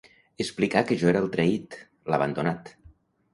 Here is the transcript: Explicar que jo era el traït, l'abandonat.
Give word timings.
Explicar 0.45 0.81
que 0.91 0.97
jo 1.01 1.11
era 1.11 1.21
el 1.25 1.29
traït, 1.35 1.77
l'abandonat. 2.15 2.73